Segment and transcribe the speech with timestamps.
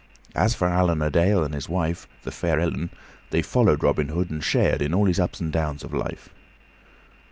[0.33, 2.89] As for Allan a Dale and his wife, the fair Ellen,
[3.29, 6.29] they followed Robin Hood and shared in all his ups and downs of life.